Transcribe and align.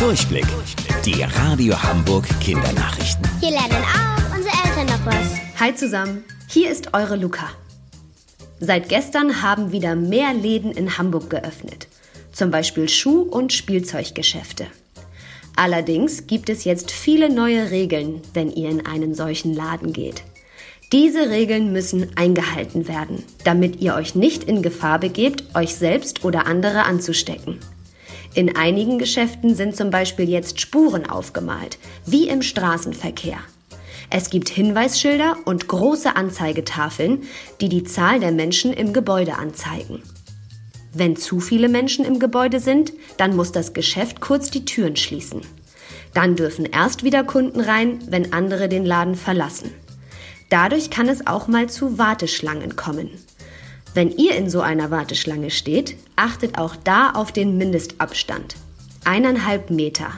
Durchblick. 0.00 0.46
Die 1.04 1.22
Radio 1.22 1.74
Hamburg 1.82 2.24
Kindernachrichten. 2.40 3.22
Hier 3.38 3.50
lernen 3.50 3.84
auch 3.84 4.34
unsere 4.34 4.54
Eltern 4.64 4.86
noch 4.86 5.04
was. 5.04 5.60
Hi 5.60 5.74
zusammen, 5.74 6.24
hier 6.48 6.70
ist 6.70 6.94
eure 6.94 7.16
Luca. 7.16 7.50
Seit 8.60 8.88
gestern 8.88 9.42
haben 9.42 9.72
wieder 9.72 9.96
mehr 9.96 10.32
Läden 10.32 10.72
in 10.72 10.96
Hamburg 10.96 11.28
geöffnet. 11.28 11.86
Zum 12.32 12.50
Beispiel 12.50 12.88
Schuh- 12.88 13.28
und 13.28 13.52
Spielzeuggeschäfte. 13.52 14.68
Allerdings 15.54 16.26
gibt 16.26 16.48
es 16.48 16.64
jetzt 16.64 16.90
viele 16.90 17.30
neue 17.30 17.70
Regeln, 17.70 18.22
wenn 18.32 18.50
ihr 18.50 18.70
in 18.70 18.86
einen 18.86 19.14
solchen 19.14 19.52
Laden 19.52 19.92
geht. 19.92 20.22
Diese 20.92 21.28
Regeln 21.28 21.74
müssen 21.74 22.16
eingehalten 22.16 22.88
werden, 22.88 23.22
damit 23.44 23.82
ihr 23.82 23.94
euch 23.96 24.14
nicht 24.14 24.44
in 24.44 24.62
Gefahr 24.62 24.98
begebt, 24.98 25.44
euch 25.54 25.74
selbst 25.74 26.24
oder 26.24 26.46
andere 26.46 26.84
anzustecken. 26.84 27.58
In 28.34 28.56
einigen 28.56 28.98
Geschäften 28.98 29.56
sind 29.56 29.74
zum 29.74 29.90
Beispiel 29.90 30.28
jetzt 30.28 30.60
Spuren 30.60 31.08
aufgemalt, 31.08 31.78
wie 32.06 32.28
im 32.28 32.42
Straßenverkehr. 32.42 33.38
Es 34.08 34.30
gibt 34.30 34.48
Hinweisschilder 34.48 35.36
und 35.44 35.66
große 35.66 36.14
Anzeigetafeln, 36.14 37.22
die 37.60 37.68
die 37.68 37.84
Zahl 37.84 38.20
der 38.20 38.32
Menschen 38.32 38.72
im 38.72 38.92
Gebäude 38.92 39.36
anzeigen. 39.36 40.02
Wenn 40.92 41.16
zu 41.16 41.40
viele 41.40 41.68
Menschen 41.68 42.04
im 42.04 42.18
Gebäude 42.18 42.60
sind, 42.60 42.92
dann 43.16 43.36
muss 43.36 43.52
das 43.52 43.72
Geschäft 43.72 44.20
kurz 44.20 44.50
die 44.50 44.64
Türen 44.64 44.96
schließen. 44.96 45.42
Dann 46.14 46.34
dürfen 46.34 46.66
erst 46.66 47.04
wieder 47.04 47.22
Kunden 47.22 47.60
rein, 47.60 48.00
wenn 48.08 48.32
andere 48.32 48.68
den 48.68 48.84
Laden 48.84 49.14
verlassen. 49.14 49.70
Dadurch 50.48 50.90
kann 50.90 51.08
es 51.08 51.26
auch 51.28 51.46
mal 51.46 51.68
zu 51.68 51.98
Warteschlangen 51.98 52.74
kommen. 52.74 53.10
Wenn 53.92 54.16
ihr 54.16 54.36
in 54.36 54.48
so 54.48 54.60
einer 54.60 54.92
Warteschlange 54.92 55.50
steht, 55.50 55.96
achtet 56.14 56.58
auch 56.58 56.76
da 56.76 57.10
auf 57.10 57.32
den 57.32 57.58
Mindestabstand. 57.58 58.54
Eineinhalb 59.04 59.70
Meter. 59.70 60.12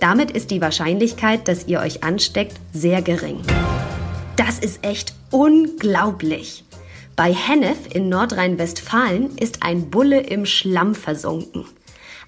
Damit 0.00 0.30
ist 0.30 0.50
die 0.50 0.60
Wahrscheinlichkeit, 0.60 1.48
dass 1.48 1.66
ihr 1.66 1.80
euch 1.80 2.04
ansteckt, 2.04 2.58
sehr 2.74 3.00
gering. 3.00 3.40
Das 4.36 4.58
ist 4.58 4.84
echt 4.84 5.14
unglaublich. 5.30 6.64
Bei 7.16 7.32
Hennef 7.32 7.78
in 7.94 8.10
Nordrhein-Westfalen 8.10 9.38
ist 9.38 9.62
ein 9.62 9.88
Bulle 9.88 10.20
im 10.20 10.44
Schlamm 10.44 10.94
versunken. 10.94 11.64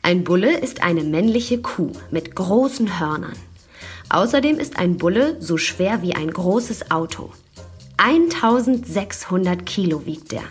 Ein 0.00 0.24
Bulle 0.24 0.56
ist 0.56 0.82
eine 0.82 1.04
männliche 1.04 1.60
Kuh 1.60 1.92
mit 2.10 2.34
großen 2.34 2.98
Hörnern. 2.98 3.36
Außerdem 4.08 4.58
ist 4.58 4.78
ein 4.78 4.96
Bulle 4.96 5.36
so 5.40 5.58
schwer 5.58 6.00
wie 6.00 6.14
ein 6.14 6.30
großes 6.30 6.90
Auto. 6.90 7.30
1600 7.98 9.66
Kilo 9.66 10.06
wiegt 10.06 10.32
er. 10.32 10.44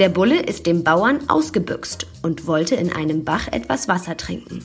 Der 0.00 0.08
Bulle 0.08 0.40
ist 0.40 0.64
dem 0.64 0.82
Bauern 0.82 1.28
ausgebüxt 1.28 2.06
und 2.22 2.46
wollte 2.46 2.74
in 2.74 2.90
einem 2.90 3.22
Bach 3.22 3.48
etwas 3.48 3.86
Wasser 3.86 4.16
trinken. 4.16 4.64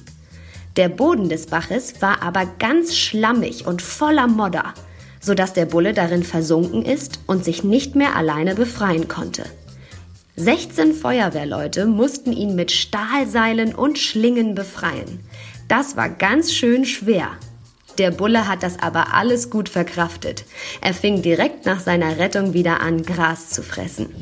Der 0.78 0.88
Boden 0.88 1.28
des 1.28 1.48
Baches 1.48 2.02
war 2.02 2.24
aber 2.24 2.46
ganz 2.58 2.96
schlammig 2.96 3.68
und 3.68 3.82
voller 3.82 4.28
Modder, 4.28 4.74
sodass 5.20 5.52
der 5.52 5.66
Bulle 5.66 5.94
darin 5.94 6.24
versunken 6.24 6.86
ist 6.86 7.20
und 7.28 7.44
sich 7.44 7.66
nicht 7.66 7.96
mehr 7.96 8.16
alleine 8.16 8.56
befreien 8.56 9.10
konnte. 9.10 9.44
16 10.38 10.94
Feuerwehrleute 10.94 11.86
mussten 11.86 12.32
ihn 12.32 12.56
mit 12.56 12.72
Stahlseilen 12.72 13.76
und 13.76 14.00
Schlingen 14.00 14.56
befreien. 14.56 15.20
Das 15.68 15.98
war 15.98 16.08
ganz 16.08 16.54
schön 16.54 16.86
schwer, 16.86 17.32
der 17.98 18.12
Bulle 18.12 18.48
hat 18.48 18.64
das 18.64 18.80
aber 18.80 19.14
alles 19.14 19.50
gut 19.50 19.70
verkraftet. 19.70 20.46
Er 20.82 20.94
fing 20.94 21.22
direkt 21.22 21.66
nach 21.66 21.80
seiner 21.80 22.20
Rettung 22.20 22.54
wieder 22.54 22.82
an, 22.82 23.04
Gras 23.04 23.50
zu 23.50 23.64
fressen. 23.64 24.14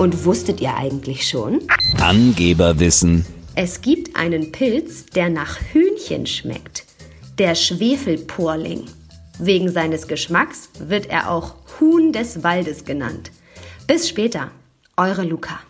Und 0.00 0.24
wusstet 0.24 0.62
ihr 0.62 0.74
eigentlich 0.74 1.28
schon? 1.28 1.60
Angeberwissen. 1.98 3.26
Es 3.54 3.82
gibt 3.82 4.16
einen 4.16 4.50
Pilz, 4.50 5.04
der 5.04 5.28
nach 5.28 5.58
Hühnchen 5.74 6.24
schmeckt. 6.24 6.86
Der 7.38 7.54
Schwefelporling. 7.54 8.86
Wegen 9.38 9.68
seines 9.68 10.08
Geschmacks 10.08 10.70
wird 10.78 11.10
er 11.10 11.30
auch 11.30 11.54
Huhn 11.78 12.14
des 12.14 12.42
Waldes 12.42 12.86
genannt. 12.86 13.30
Bis 13.86 14.08
später, 14.08 14.50
eure 14.96 15.24
Luca. 15.24 15.60